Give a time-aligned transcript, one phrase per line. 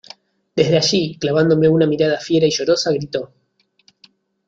[0.55, 3.35] desde allí, clavándome una mirada fiera y llorosa, gritó: